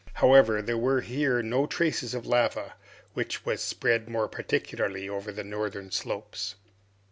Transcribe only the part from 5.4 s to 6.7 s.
northern slopes.